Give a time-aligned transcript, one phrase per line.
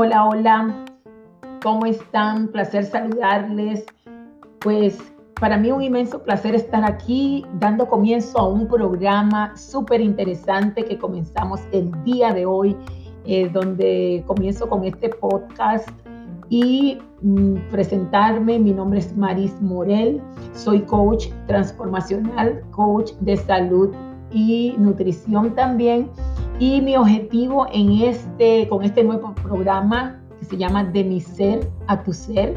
[0.00, 0.84] Hola, hola,
[1.60, 2.46] ¿cómo están?
[2.52, 3.84] Placer saludarles.
[4.60, 4.96] Pues
[5.40, 10.96] para mí un inmenso placer estar aquí dando comienzo a un programa súper interesante que
[10.96, 12.76] comenzamos el día de hoy,
[13.24, 15.88] eh, donde comienzo con este podcast
[16.48, 18.60] y mm, presentarme.
[18.60, 20.22] Mi nombre es Maris Morel,
[20.54, 23.92] soy coach transformacional, coach de salud
[24.30, 26.08] y nutrición también.
[26.58, 31.68] Y mi objetivo en este, con este nuevo programa que se llama De mi ser
[31.86, 32.56] a tu ser,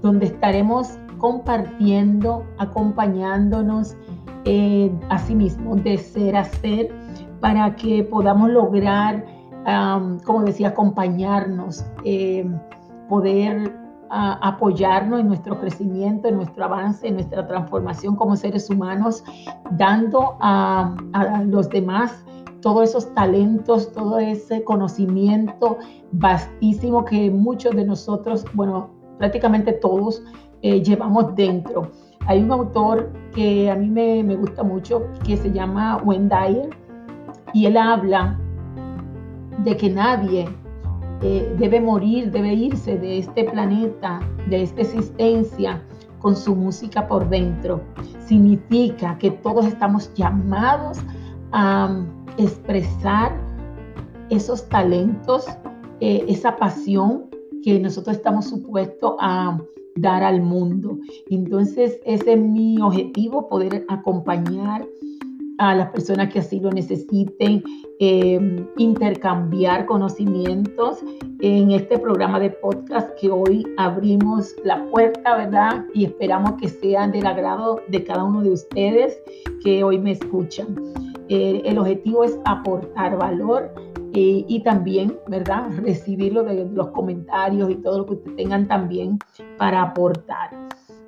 [0.00, 3.96] donde estaremos compartiendo, acompañándonos
[4.44, 6.88] eh, a sí mismo, de ser a ser,
[7.40, 9.24] para que podamos lograr,
[10.24, 12.48] como decía, acompañarnos, eh,
[13.08, 13.72] poder
[14.12, 19.24] apoyarnos en nuestro crecimiento, en nuestro avance, en nuestra transformación como seres humanos,
[19.70, 20.94] dando a,
[21.46, 22.24] los demás
[22.62, 25.78] todos esos talentos, todo ese conocimiento
[26.12, 30.22] vastísimo que muchos de nosotros, bueno, prácticamente todos,
[30.62, 31.90] eh, llevamos dentro.
[32.26, 36.68] Hay un autor que a mí me, gusta mucho que se llama Wendy
[37.52, 38.38] y él habla
[39.64, 40.48] de que nadie
[41.20, 45.82] eh, debe morir, debe irse de este planeta, de esta existencia
[46.20, 47.80] con su música por dentro.
[48.20, 51.00] Significa que todos estamos llamados
[51.50, 52.04] a
[52.38, 53.32] expresar
[54.30, 55.46] esos talentos,
[56.00, 57.26] eh, esa pasión
[57.62, 59.58] que nosotros estamos supuestos a
[59.96, 60.98] dar al mundo.
[61.30, 64.86] Entonces, ese es mi objetivo, poder acompañar
[65.58, 67.62] a las personas que así lo necesiten,
[68.00, 70.98] em, intercambiar conocimientos
[71.40, 75.84] en este programa de podcast que hoy abrimos la puerta, ¿verdad?
[75.94, 79.22] Y esperamos que sean del agrado de cada uno de ustedes
[79.62, 80.74] que hoy me escuchan.
[81.34, 83.72] Eh, el objetivo es aportar valor
[84.12, 85.70] eh, y también, ¿verdad?
[85.82, 89.18] Recibirlo de los comentarios y todo lo que ustedes tengan también
[89.56, 90.50] para aportar.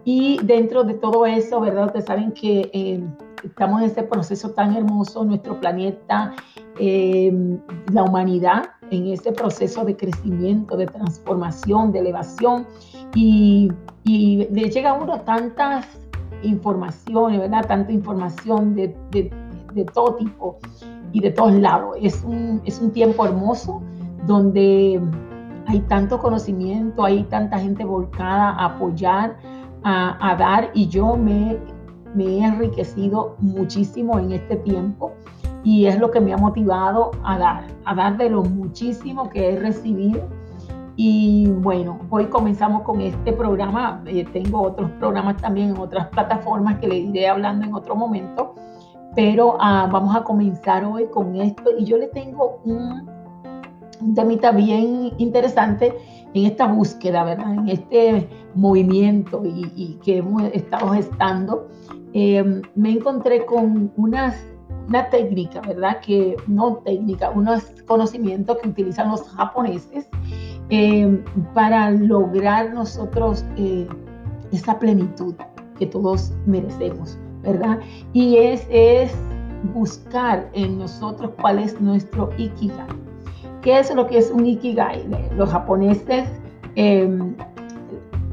[0.07, 1.89] Y dentro de todo eso, ¿verdad?
[1.89, 6.33] Ustedes saben que em, estamos en ese proceso tan hermoso, nuestro planeta,
[6.79, 7.59] em,
[7.93, 12.67] la humanidad, en ese proceso de crecimiento, de transformación, de elevación,
[13.15, 13.71] y,
[14.05, 15.87] y le llega a uno tantas
[16.43, 17.67] informaciones, ¿verdad?
[17.67, 19.31] Tanta información de, de,
[19.75, 20.59] de, todo tipo
[21.13, 21.97] y de todos lados.
[22.01, 23.83] Es un, es un tiempo hermoso
[24.27, 25.01] donde
[25.67, 29.37] hay tanto conocimiento, hay tanta gente volcada a apoyar,
[29.83, 31.59] a, a dar, y yo me
[32.15, 35.13] me he enriquecido muchísimo en este tiempo
[35.63, 39.51] y es lo que me ha motivado a dar, a dar de lo muchísimo que
[39.51, 40.23] he recibido.
[40.97, 44.03] Y bueno, hoy comenzamos con este programa.
[44.07, 48.55] Eh, tengo otros programas también en otras plataformas que le iré hablando en otro momento,
[49.15, 51.71] pero ah, vamos a comenzar hoy con esto.
[51.79, 53.09] Y yo le tengo un,
[54.01, 55.95] un temita bien interesante
[56.35, 57.55] en esta búsqueda, ¿verdad?
[57.55, 61.69] En este movimiento y, y que hemos estado gestando
[62.15, 64.37] Em, me encontré con unas,
[64.89, 66.01] una técnica, ¿verdad?
[66.01, 70.09] Que no técnica, unos conocimientos que utilizan los japoneses
[70.69, 73.89] em, para lograr nosotros eh,
[74.53, 75.35] esa plenitud
[75.77, 77.79] que todos merecemos, ¿verdad?
[78.13, 79.13] Y es, es
[79.73, 82.87] buscar en nosotros cuál es nuestro ikigai.
[83.63, 85.05] ¿Qué es lo que es un ikigai?
[85.37, 86.29] Los japoneses
[86.77, 87.09] eh,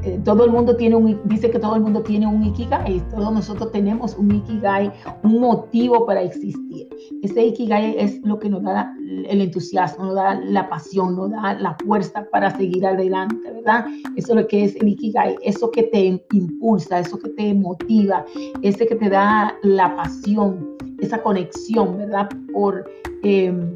[0.03, 3.31] eh, todo el mundo tiene un, dice que todo el mundo tiene un ikigai, todos
[3.31, 4.91] nosotros tenemos un ikigai,
[5.23, 6.89] un motivo para existir.
[7.21, 11.53] Ese ikigai es lo que nos da el entusiasmo, nos da la pasión, nos da
[11.53, 13.85] la fuerza para seguir adelante, ¿verdad?
[14.15, 18.25] Eso es lo que es el ikigai, eso que te impulsa, eso que te motiva,
[18.63, 22.29] ese que te da la pasión, esa conexión, ¿verdad?
[22.53, 22.89] Por
[23.23, 23.75] em,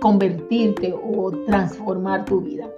[0.00, 2.68] convertirte o transformar tu vida.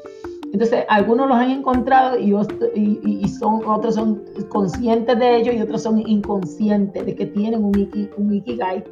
[0.53, 2.35] Entonces, algunos los han encontrado y,
[2.75, 8.11] y, son, otros son conscientes de ello y otros son inconscientes de que tienen un,
[8.17, 8.85] un Ikigai.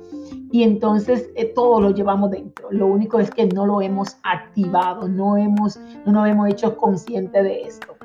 [0.52, 2.68] Y entonces eh, todo lo llevamos dentro.
[2.70, 7.42] Lo único es que no lo hemos activado, no, hemos, no nos hemos hecho conscientes
[7.42, 7.96] de esto.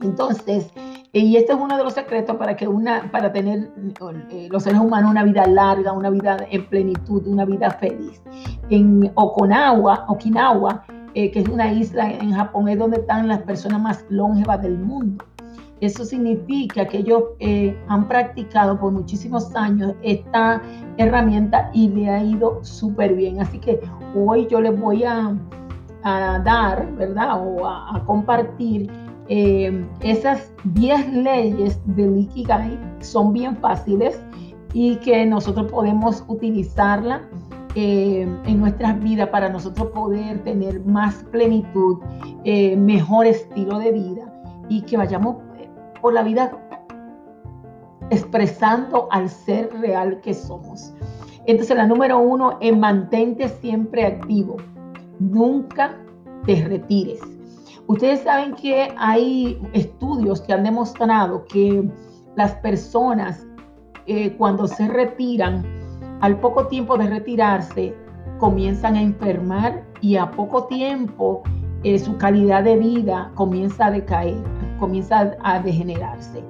[0.00, 0.70] Entonces,
[1.12, 3.70] y este es uno de los secretos para que una, para tener
[4.30, 8.22] eh, los seres humanos una vida larga, una vida en plenitud, una vida feliz.
[8.70, 10.84] En Okinawa, Okinawa
[11.16, 14.76] eh, que es una isla en Japón, es donde están las personas más longevas del
[14.76, 15.24] mundo.
[15.80, 20.60] Eso significa que ellos eh, han practicado por muchísimos años esta
[20.98, 23.40] herramienta y le ha ido súper bien.
[23.40, 23.80] Así que
[24.14, 25.34] hoy yo les voy a,
[26.02, 27.42] dar, ¿verdad?
[27.42, 28.90] O a, compartir
[29.28, 32.78] eh, esas 10 leyes del Ikigai.
[33.00, 34.20] Son bien fáciles
[34.74, 37.22] y que nosotros podemos utilizarla
[37.78, 41.98] eh, en nuestras vidas para nosotros poder tener más plenitud,
[42.44, 44.32] eh, mejor estilo de vida
[44.70, 45.36] y que vayamos
[46.00, 46.58] por la vida
[48.08, 50.94] expresando al ser real que somos.
[51.44, 54.56] Entonces la número uno es mantente siempre activo.
[55.18, 55.98] Nunca
[56.46, 57.20] te retires.
[57.88, 61.86] Ustedes saben que hay estudios que han demostrado que
[62.36, 63.46] las personas
[64.06, 65.64] eh, cuando se retiran,
[66.20, 67.94] al poco tiempo de retirarse,
[68.38, 71.42] comienzan a enfermar y a poco tiempo
[71.84, 74.36] eh, su calidad de vida comienza a decaer,
[74.78, 76.42] comienza a degenerarse.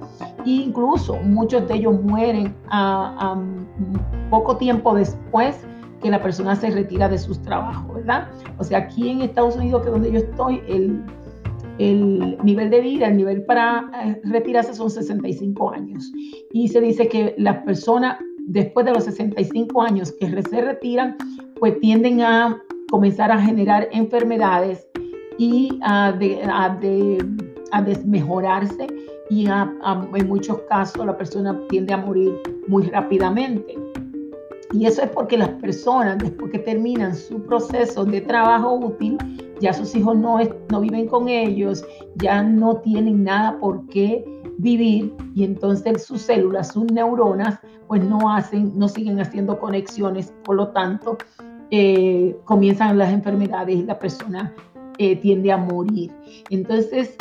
[0.44, 3.36] E incluso muchos de ellos mueren a
[4.30, 5.66] poco tiempo después
[6.02, 8.28] que la persona se retira de sus trabajos, ¿verdad?
[8.58, 11.02] O sea, aquí en Estados Unidos, que es donde yo estoy, el,
[11.78, 16.12] el nivel de vida, el nivel para eh, retirarse son 65 años.
[16.52, 21.16] Y se dice que las personas después de los 65 años que se retiran,
[21.58, 22.60] pues tienden a
[22.90, 24.86] comenzar a generar enfermedades
[25.38, 26.16] y a,
[27.72, 28.86] a, desmejorarse
[29.28, 33.76] y en muchos casos la persona tiende a morir muy rápidamente.
[34.72, 39.16] Y eso es porque las personas, después que terminan su proceso de trabajo útil,
[39.60, 40.38] ya sus hijos no,
[40.70, 41.84] no viven con ellos,
[42.16, 44.24] ya no tienen nada por qué
[44.58, 47.58] vivir y entonces sus células, sus neuronas,
[47.88, 51.18] pues no hacen, no siguen haciendo conexiones, por lo tanto,
[51.70, 54.54] eh, comienzan las enfermedades y la persona
[54.98, 56.12] eh, tiende a morir.
[56.50, 57.16] Entonces,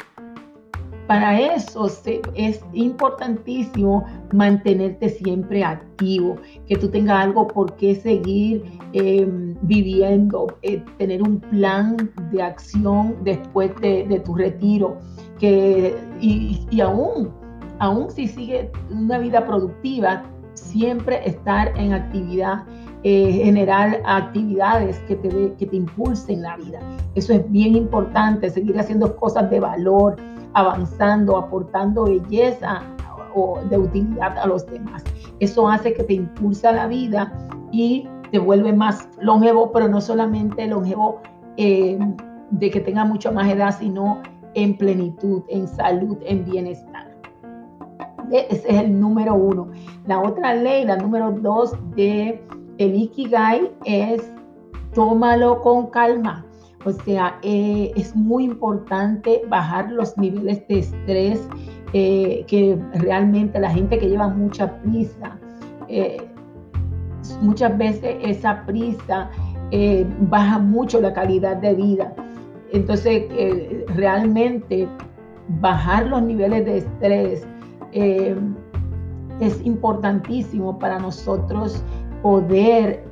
[1.07, 1.87] para eso
[2.33, 6.37] es importantísimo mantenerte siempre activo,
[6.67, 13.15] que tú tengas algo por qué seguir em, viviendo, eh, tener un plan de acción
[13.23, 14.97] después de, tu retiro,
[15.39, 17.31] que, y, aún,
[17.79, 20.23] aún si sigue una vida productiva,
[20.53, 22.63] siempre estar en actividad.
[23.07, 26.79] Eh, generar actividades que te, que te impulsen la vida.
[27.13, 30.15] Eso es bien importante, seguir haciendo cosas de valor,
[30.55, 32.81] avanzando, aportando belleza
[33.35, 35.03] o de utilidad a los demás.
[35.39, 37.31] Eso hace que te impulsa la vida
[37.71, 41.21] y te vuelve más longevo, pero no solamente longevo
[41.57, 41.99] eh,
[42.51, 44.21] de que tenga mucho más edad, sino
[44.55, 47.15] en plenitud, en salud, en bienestar.
[48.31, 49.69] Ese es el número uno.
[50.07, 52.43] La otra ley, la número dos de
[52.77, 54.31] el Ikigai es
[54.93, 56.45] tómalo con calma.
[56.85, 61.47] O sea, eh, es muy importante bajar los niveles de estrés
[61.93, 65.37] eh, que realmente la gente que lleva mucha prisa,
[65.87, 66.17] eh,
[67.41, 69.29] muchas veces esa prisa
[70.29, 72.13] baja mucho la calidad de vida.
[72.71, 73.25] Entonces,
[73.95, 74.87] realmente
[75.61, 77.47] bajar los niveles de estrés
[79.39, 81.83] es importantísimo para nosotros
[82.21, 83.03] poder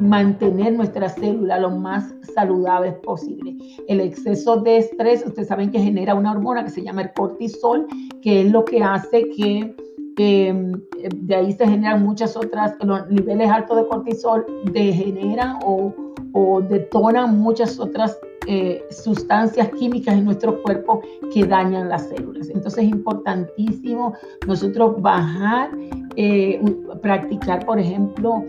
[0.00, 3.56] mantener nuestra célula lo más saludable posible.
[3.88, 7.86] El exceso de estrés, ustedes saben que genera una hormona que se llama el cortisol,
[8.22, 9.74] que es lo que hace que
[10.18, 10.72] em,
[11.16, 15.92] de ahí se generan muchas otras, los niveles altos de cortisol degeneran o,
[16.32, 18.18] o detonan muchas otras
[18.50, 21.02] eh, sustancias químicas en nuestro cuerpo
[21.34, 22.48] que dañan las células.
[22.48, 24.14] Entonces es importantísimo
[24.46, 25.68] nosotros bajar,
[26.16, 26.58] eh,
[27.02, 28.42] practicar, por ejemplo,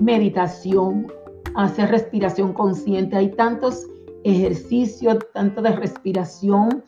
[0.00, 1.06] meditación,
[1.54, 3.14] hacer respiración consciente.
[3.14, 3.86] Hay tantos
[4.24, 6.82] ejercicios, tanto de respiración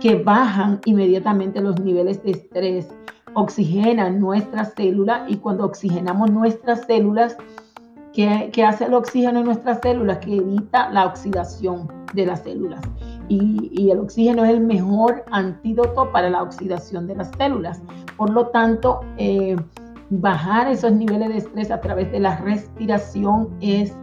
[0.00, 2.94] que bajan inmediatamente los niveles de estrés,
[3.34, 7.36] oxigenan nuestras células y cuando oxigenamos nuestras células,
[8.12, 10.18] ¿qué, hace el oxígeno en nuestras células?
[10.18, 12.80] Que evita la oxidación de las células.
[13.28, 17.82] Y, el oxígeno es el mejor antídoto para la oxidación de las células.
[18.16, 19.56] Por lo tanto, eh,
[20.10, 23.94] bajar esos niveles de estrés a través de la respiración es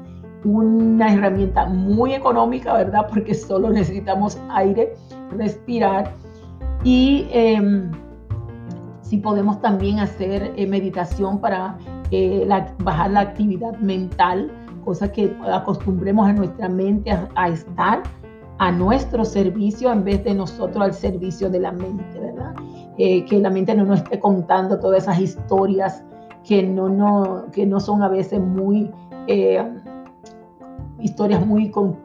[0.44, 3.08] una herramienta muy económica, ¿verdad?
[3.10, 4.94] Porque solo necesitamos aire,
[5.38, 6.12] respirar
[6.84, 7.92] y em,
[9.02, 11.78] si podemos también hacer eh, meditación para
[12.12, 12.48] eh,
[12.80, 14.52] bajar la actividad mental,
[14.82, 18.04] cosa que acostumbremos a nuestra mente a, estar
[18.58, 22.54] a nuestro servicio en vez de nosotros al servicio de la mente, ¿verdad?
[22.98, 26.04] Eh, que la mente no nos esté contando todas esas historias
[26.44, 28.92] que no, no, que no son a veces muy
[31.02, 31.98] historias muy con,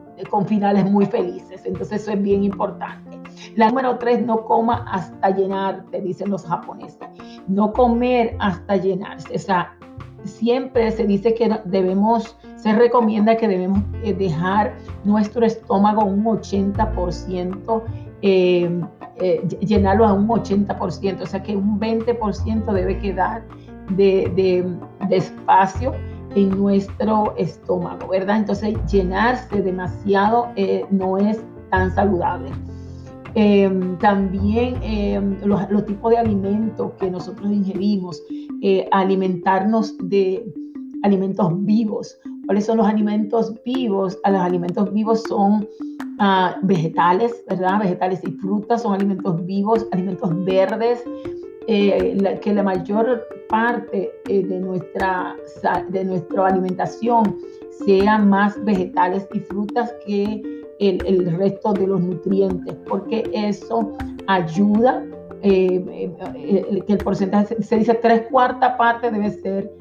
[0.47, 1.63] finales muy felices.
[1.65, 3.19] Entonces eso es bien importante.
[3.55, 7.09] La número tres, no coma hasta llenarte, dicen los japoneses.
[7.47, 9.35] No comer hasta llenarse.
[9.35, 9.77] O sea,
[10.27, 17.83] siempre se dice que debemos, se recomienda que debemos eh, dejar nuestro estómago un 80%,
[18.23, 18.81] eh,
[19.21, 23.43] eh, llenarlo a un 80%, o sea que un 20% debe quedar
[23.91, 24.31] de,
[25.09, 25.93] de, espacio
[26.35, 28.39] en nuestro estómago, ¿verdad?
[28.39, 31.41] Entonces llenarse demasiado eh, no es
[31.71, 32.51] tan saludable.
[33.39, 38.23] Em, también em, los, los, tipos de alimentos que nosotros ingerimos,
[38.63, 40.43] eh, alimentarnos de
[41.03, 42.19] alimentos vivos.
[42.47, 44.19] ¿Cuáles son los alimentos vivos?
[44.27, 45.69] Los alimentos vivos son
[46.19, 47.81] ah, vegetales, ¿verdad?
[47.81, 51.05] Vegetales y frutas son alimentos vivos, alimentos verdes,
[51.67, 55.37] eh, que la mayor parte eh, de, nuestra,
[55.91, 57.37] de nuestra alimentación
[57.85, 65.05] sea más vegetales y frutas que el, resto de los nutrientes, porque eso ayuda,
[65.43, 66.13] eh,
[66.87, 69.73] que el porcentaje, se dice tres cuartas parte debe ser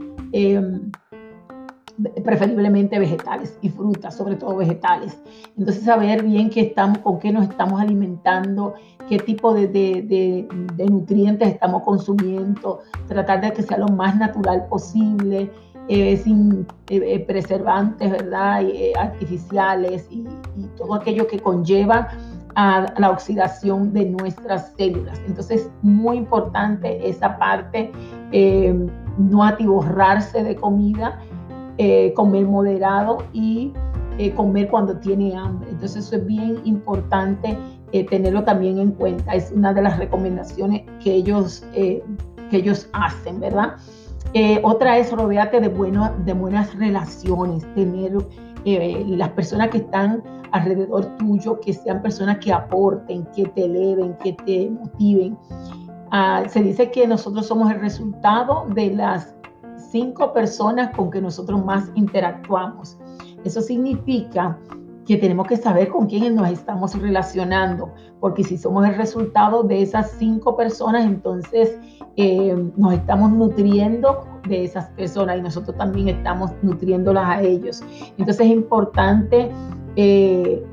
[2.24, 5.18] preferiblemente vegetales y frutas, sobre todo vegetales.
[5.58, 8.74] Entonces, saber bien qué estamos, con qué nos estamos alimentando,
[9.08, 10.48] qué tipo de,
[10.90, 15.50] nutrientes estamos consumiendo, tratar de que sea lo más natural posible,
[15.88, 18.62] eh, sin eh, eh, preservantes, ¿verdad?
[19.00, 20.26] artificiales y,
[20.78, 22.08] todo aquello que conlleva
[22.56, 25.20] a la oxidación de nuestras células.
[25.28, 27.92] Entonces, muy importante esa parte,
[29.18, 31.20] no atiborrarse de comida,
[31.78, 33.74] eh, comer moderado y
[34.18, 35.70] eh, comer cuando tiene hambre.
[35.72, 37.58] Entonces eso es bien importante
[37.92, 39.34] eh, tenerlo también en cuenta.
[39.36, 42.02] Es una de las recomendaciones que ellos, que
[42.52, 43.76] ellos hacen, ¿verdad?
[44.64, 48.18] Otra es rodearte de, bueno, de buenas relaciones, tener
[48.66, 54.34] las personas que están alrededor tuyo, que sean personas que aporten, que te eleven, que
[54.34, 55.38] te motiven.
[56.12, 59.36] Ah, se dice que nosotros somos el resultado de las
[59.92, 62.98] cinco personas con que nosotros más interactuamos.
[63.44, 64.58] Eso significa
[65.06, 69.82] que tenemos que saber con quién nos estamos relacionando, porque si somos el resultado de
[69.82, 71.78] esas cinco personas, entonces
[72.16, 77.84] eh, nos estamos nutriendo de esas personas y nosotros también estamos nutriéndolas a ellos.
[78.18, 79.52] Entonces es importante
[79.96, 80.64] eh,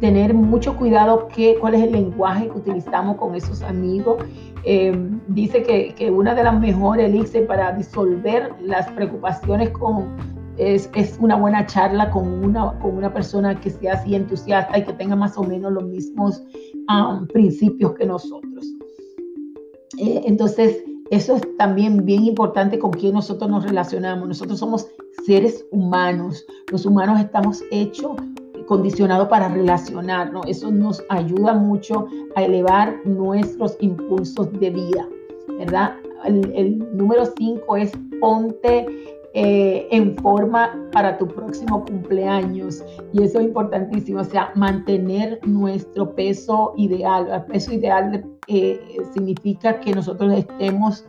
[0.00, 4.18] tener mucho cuidado qué, cuál es el lenguaje que utilizamos con esos amigos
[4.66, 10.16] Em, dice que, que, una de las mejores elixir para disolver las preocupaciones con,
[10.56, 14.84] es, es, una buena charla con una, con una persona que sea así entusiasta y
[14.84, 16.42] que tenga más o menos los mismos
[16.88, 18.66] um, principios que nosotros.
[19.98, 24.26] Eh, entonces, eso es también bien importante con quién nosotros nos relacionamos.
[24.26, 24.86] Nosotros somos
[25.26, 26.44] seres humanos.
[26.70, 28.16] Los humanos estamos hechos
[28.66, 30.46] condicionado para relacionarnos.
[30.46, 35.08] Eso nos ayuda mucho a elevar nuestros impulsos de vida,
[35.58, 35.94] ¿verdad?
[36.24, 38.86] El, número 5 es ponte
[39.36, 42.84] eh, en forma para tu próximo cumpleaños.
[43.12, 47.28] Y eso es importantísimo, o sea, mantener nuestro peso ideal.
[47.28, 51.04] El peso ideal eh, significa que nosotros estemos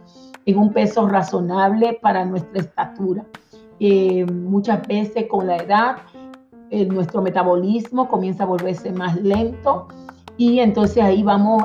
[0.47, 3.23] en un peso razonable para nuestra estatura.
[3.79, 5.97] Eh, muchas veces con la edad
[6.89, 9.87] nuestro metabolismo comienza a volverse más lento
[10.35, 11.63] y entonces ahí vamos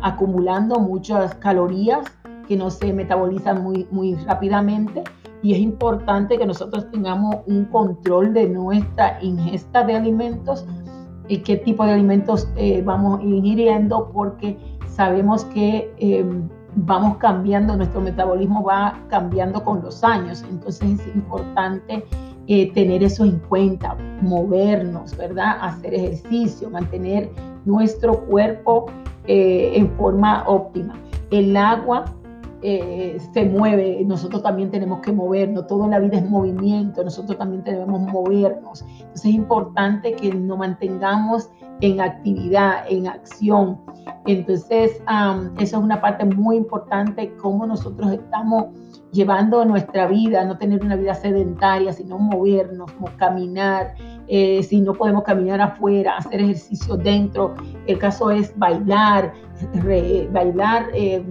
[0.00, 2.06] acumulando muchas calorías
[2.46, 5.02] que no se metabolizan muy, muy rápidamente
[5.42, 10.64] y es importante que nosotros tengamos un control de nuestra ingesta de alimentos
[11.28, 14.56] y qué tipo de alimentos eh, vamos ingiriendo porque
[14.86, 22.04] sabemos que em, vamos cambiando, nuestro metabolismo va cambiando con los años, entonces es importante
[22.48, 25.58] eh, tener eso en cuenta, movernos, ¿verdad?
[25.60, 27.30] Hacer ejercicio, mantener
[27.64, 28.86] nuestro cuerpo
[29.26, 30.94] eh, en forma óptima.
[31.30, 32.04] El agua
[32.62, 37.36] eh, se mueve, nosotros también tenemos que movernos, todo en la vida es movimiento, nosotros
[37.36, 38.82] también debemos movernos.
[38.82, 41.50] Entonces es importante que nos mantengamos
[41.80, 43.80] en actividad, en acción.
[44.26, 48.66] Entonces, eso es una parte muy importante, cómo nosotros estamos
[49.12, 53.94] llevando nuestra vida, no tener una vida sedentaria, sino movernos, caminar.
[54.28, 57.54] Eh, si no podemos caminar afuera, hacer ejercicio dentro.
[57.86, 59.32] El caso es bailar,
[60.32, 61.22] bailar eh,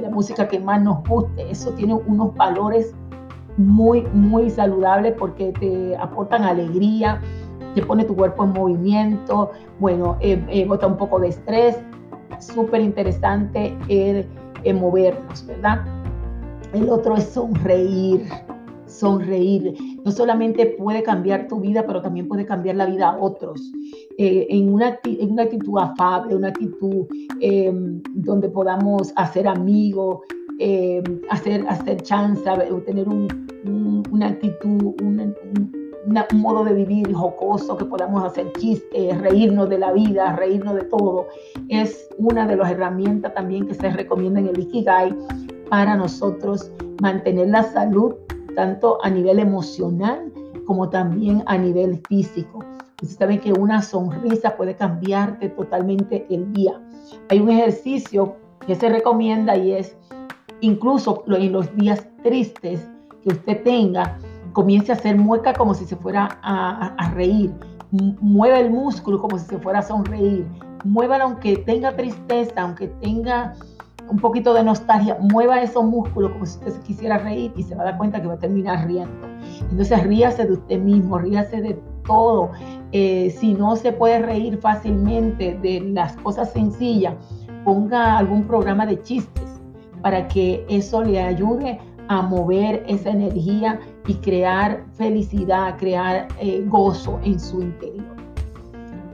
[0.00, 1.50] la música que más nos guste.
[1.50, 2.94] Eso tiene unos valores
[3.56, 7.20] muy, muy saludables porque te aportan alegría,
[7.74, 9.50] te pone tu cuerpo en movimiento,
[9.80, 11.78] bueno, eh, bota un poco de estrés.
[12.38, 15.80] Súper interesante el movernos, ¿verdad?
[16.72, 18.28] El otro es sonreír,
[18.86, 19.74] sonreír.
[20.04, 23.60] No solamente puede cambiar tu vida, pero también puede cambiar la vida a otros.
[24.18, 27.06] Eh, en, una, en, una, actitud afable, una actitud
[27.40, 30.20] em, donde podamos hacer amigos,
[30.58, 33.28] em, hacer, hacer chanza, tener un,
[34.10, 35.34] una actitud, un,
[36.06, 40.84] un modo de vivir jocoso, que podamos hacer chistes, reírnos de la vida, reírnos de
[40.84, 41.26] todo.
[41.68, 45.14] Es una de las herramientas también que se recomienda en el Ikigai
[45.68, 48.14] para nosotros mantener la salud
[48.56, 50.32] tanto a nivel emocional
[50.66, 52.64] como también a nivel físico.
[53.02, 56.80] Ustedes saben que una sonrisa puede cambiarte totalmente el día.
[57.28, 58.34] Hay un ejercicio
[58.66, 59.96] que se recomienda y es
[60.60, 62.88] incluso en los días tristes
[63.22, 64.18] que usted tenga,
[64.54, 67.52] comience a hacer mueca como si se fuera a, reír.
[67.90, 70.46] Mueva el músculo como si se fuera a sonreír.
[70.84, 73.54] Muévalo aunque tenga tristeza, aunque tenga
[74.08, 77.82] un poquito de nostalgia, mueva esos músculos como si usted quisiera reír y se va
[77.82, 79.26] a dar cuenta que va a terminar riendo.
[79.70, 82.50] Entonces ríase de usted mismo, ríase de todo.
[82.92, 87.14] Eh, si no se puede reír fácilmente de las cosas sencillas,
[87.64, 89.60] ponga algún programa de chistes
[90.02, 97.18] para que eso le ayude a mover esa energía y crear felicidad, crear eh, gozo
[97.24, 98.15] en su interior.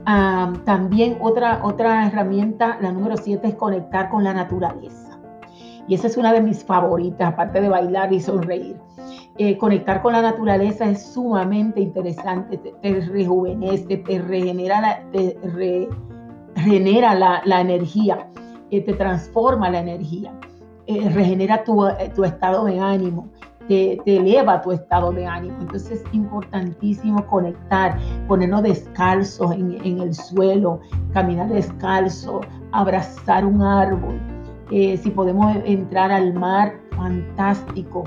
[0.05, 5.19] Ah, también otra, otra herramienta, la número 7, es conectar con la naturaleza.
[5.87, 8.77] Y esa es una de mis favoritas, aparte de bailar y sonreír.
[9.37, 15.37] Eh, conectar con la naturaleza es sumamente interesante, te, rejuvenece, te regenera la, te
[16.55, 18.29] regenera la, energía,
[18.69, 20.33] eh, te transforma la energía,
[20.85, 21.83] eh, regenera tu,
[22.15, 23.29] tu estado de ánimo
[23.67, 25.57] te, eleva tu estado de ánimo.
[25.61, 30.79] Entonces es importantísimo conectar, ponernos descalzos en, el suelo,
[31.13, 32.41] caminar descalzo,
[32.71, 34.19] abrazar un árbol.
[34.71, 38.05] Eh, si podemos entrar al mar, fantástico.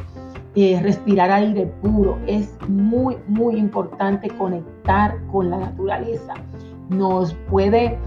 [0.54, 2.18] Eh, respirar aire puro.
[2.26, 6.32] Es muy, muy importante conectar con la naturaleza.
[6.88, 7.98] Nos puede,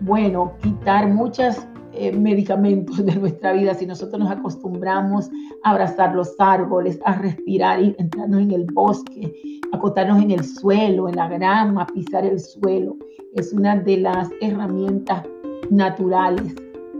[0.00, 5.30] bueno, quitar muchas eh, medicamentos de nuestra vida si nosotros nos acostumbramos
[5.62, 11.08] a abrazar los árboles, a respirar y entrarnos en el bosque, acotarnos en el suelo,
[11.08, 12.96] en la grama, pisar el suelo.
[13.34, 15.24] Es una de las herramientas
[15.70, 16.54] naturales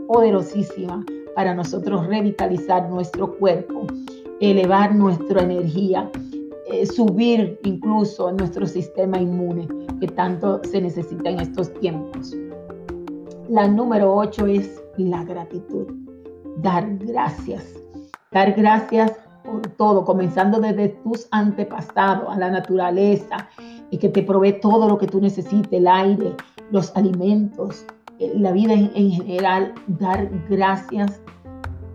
[0.07, 3.87] poderosísimas para nosotros revitalizar nuestro cuerpo,
[4.39, 6.09] elevar nuestra energía,
[6.71, 9.67] eh, subir incluso nuestro sistema inmune
[9.99, 12.35] que tanto se necesita en estos tiempos.
[13.49, 15.87] La número 8 es la gratitud.
[16.57, 17.63] Dar gracias.
[18.31, 19.11] Dar gracias
[19.43, 23.49] por todo, comenzando desde tus antepasados, a la naturaleza,
[23.91, 26.35] y que te provee todo lo que tú necesites, el aire,
[26.71, 27.85] los alimentos,
[28.19, 29.73] eh, la vida en, en general.
[29.87, 31.21] Dar gracias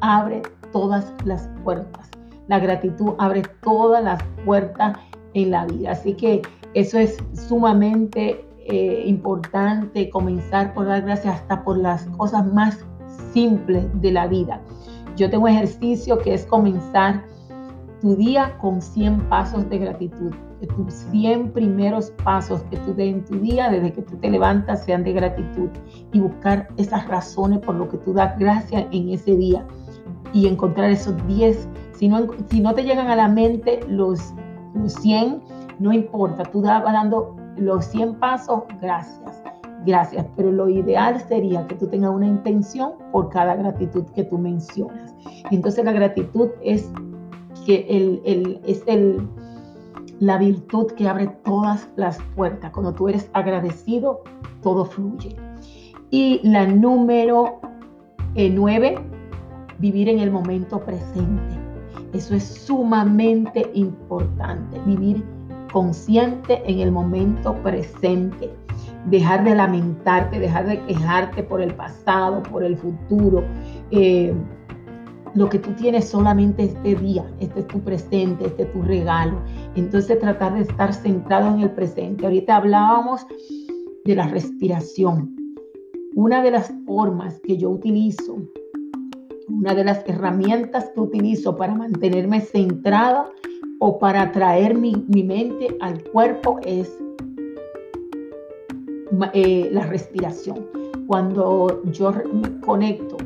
[0.00, 2.08] abre todas las puertas.
[2.48, 4.98] La gratitud abre todas las puertas
[5.34, 5.92] en la vida.
[5.92, 6.42] Así que
[6.74, 7.16] eso es
[7.48, 12.78] sumamente eh, importante comenzar por dar gracias hasta por las cosas más
[13.32, 14.60] simples de la vida.
[15.16, 17.24] Yo tengo ejercicio que es comenzar
[18.00, 20.32] tu día con 100 pasos de gratitud.
[20.60, 24.30] Que tus 100 primeros pasos que tú des en tu día, desde que tú te
[24.30, 25.68] levantas, sean de gratitud.
[26.12, 29.66] Y buscar esas razones por lo que tú das gracias en ese día.
[30.32, 31.68] Y encontrar esos 10.
[31.92, 34.32] Si no, si no te llegan a la mente los,
[34.74, 35.42] los 100,
[35.78, 36.44] no importa.
[36.44, 39.42] Tú vas dando los 100 pasos, gracias,
[39.84, 40.26] gracias.
[40.36, 45.14] Pero lo ideal sería que tú tengas una intención por cada gratitud que tú mencionas.
[45.50, 46.90] Entonces la gratitud es
[47.66, 49.28] que el, es el,
[50.18, 52.70] la virtud que abre todas las puertas.
[52.72, 54.22] Cuando tú eres agradecido,
[54.62, 55.36] todo fluye.
[56.10, 57.60] Y la número
[58.34, 58.98] 9, eh,
[59.78, 61.60] vivir en el momento presente.
[62.12, 65.24] Eso es sumamente importante, vivir
[65.72, 68.50] consciente en el momento presente.
[69.06, 73.44] Dejar de lamentarte, dejar de quejarte por el pasado, por el futuro.
[73.90, 74.34] Eh,
[75.34, 79.40] lo que tú tienes solamente este día, este es tu presente, este es tu regalo.
[79.76, 82.24] Entonces tratar de estar centrado en el presente.
[82.24, 83.26] Ahorita hablábamos
[84.04, 85.36] de la respiración.
[86.14, 88.38] Una de las formas que yo utilizo,
[89.48, 93.30] una de las herramientas que utilizo para mantenerme centrada
[93.80, 96.88] o para traer mi, mente al cuerpo es
[99.32, 100.66] eh, la respiración.
[101.06, 102.12] Cuando yo
[102.60, 103.16] conecto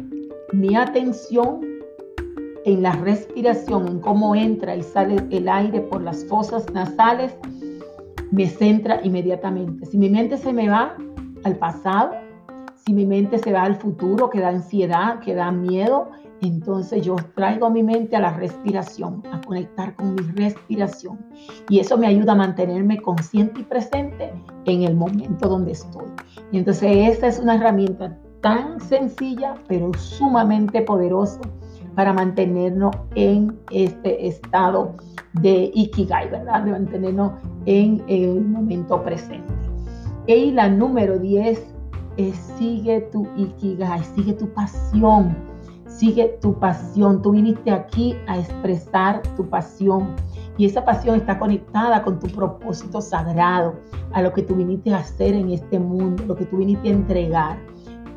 [0.52, 1.60] mi atención
[2.64, 7.36] en la respiración, en cómo entra y sale el aire por las fosas nasales,
[8.30, 9.86] me centra inmediatamente.
[9.86, 10.96] Si mi mente se me va
[11.42, 12.12] al pasado,
[12.86, 16.10] si mi mente se va al futuro, que da ansiedad, que da miedo,
[16.42, 21.18] entonces yo traigo a mi mente a la respiración, a conectar con mi respiración.
[21.70, 24.32] Y eso me ayuda a mantenerme consciente y presente
[24.66, 26.06] en el momento donde estoy.
[26.52, 31.40] Y entonces esta es una herramienta tan sencilla, pero sumamente poderosa
[31.94, 34.94] para mantenernos en este estado
[35.40, 36.62] de Ikigai, ¿verdad?
[36.62, 37.32] De mantenernos
[37.64, 39.54] en el momento presente.
[40.26, 41.73] Y la número 10
[42.16, 45.34] es sigue tu Ikigai, sigue tu pasión
[45.94, 47.22] Sigue tu pasión.
[47.22, 50.16] Tú viniste aquí a expresar tu pasión.
[50.58, 53.74] Y esa pasión está conectada con tu propósito sagrado,
[54.12, 56.92] a lo que tú viniste a hacer en este mundo, lo que tú viniste a
[56.92, 57.58] entregar.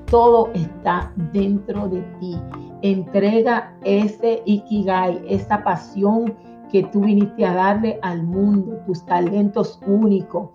[0.10, 2.36] Todo está dentro de ti.
[2.82, 6.34] Entrega ese ikigai, esa pasión
[6.72, 10.50] que tú viniste a darle al mundo, tus talentos únicos,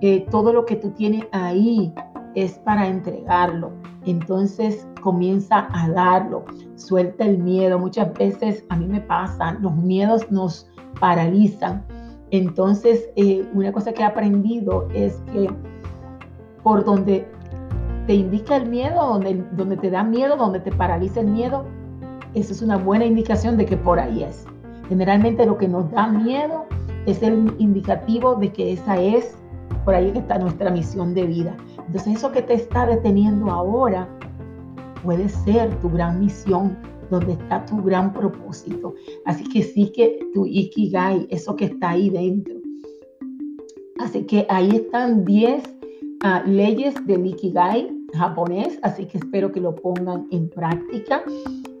[0.00, 1.92] eh, todo lo que tú tienes ahí
[2.34, 3.72] es para entregarlo.
[4.04, 6.44] Entonces comienza a darlo,
[6.76, 7.78] suelta el miedo.
[7.78, 10.68] Muchas veces a mí me pasa, los miedos nos
[11.00, 11.84] paralizan.
[12.30, 15.50] Entonces, eh, una cosa que he aprendido es que
[16.62, 17.28] por donde
[18.06, 21.64] te indica el miedo, donde, donde te da miedo, donde te paraliza el miedo,
[22.34, 24.46] eso es una buena indicación de que por ahí es.
[24.88, 26.64] Generalmente lo que nos da miedo
[27.06, 29.36] es el indicativo de que esa es,
[29.84, 31.56] por ahí está nuestra misión de vida.
[31.86, 34.08] Entonces eso que te está deteniendo ahora
[35.02, 36.78] puede ser tu gran misión,
[37.10, 38.94] donde está tu gran propósito.
[39.24, 42.54] Así que sí que tu Ikigai, eso que está ahí dentro.
[44.00, 45.62] Así que ahí están 10
[46.22, 51.22] ah, leyes del Ikigai japonés, así que espero que lo pongan en práctica.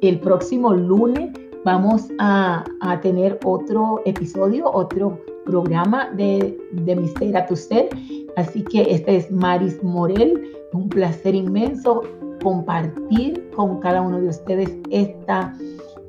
[0.00, 1.30] El próximo lunes
[1.64, 2.64] vamos a,
[3.02, 7.88] tener otro episodio, otro programa de, de Mi Ser a Tu Ser.
[8.36, 12.02] Así que este es Maris Morel, un placer inmenso
[12.42, 15.54] compartir con cada uno de ustedes esta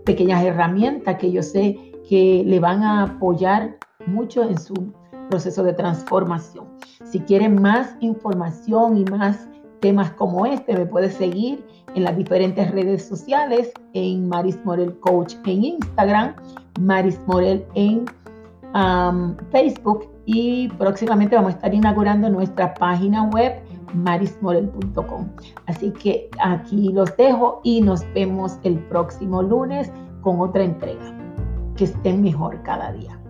[0.06, 1.78] pequeñas herramientas que yo sé
[2.10, 4.74] que le van a apoyar mucho en su
[5.30, 6.68] proceso de transformación.
[7.06, 9.48] Si quieren más información y más
[9.80, 11.64] temas como este, me puedes seguir
[11.96, 16.36] en las diferentes redes sociales, en Maris Morel Coach en Instagram,
[16.80, 18.06] Maris Morel en
[19.52, 23.62] Facebook y próximamente vamos a estar inaugurando nuestra página web
[23.94, 25.30] marismorel.com.
[25.68, 31.16] Así que aquí los dejo y nos vemos el próximo lunes con otra entrega.
[31.76, 33.23] Que estén mejor cada día.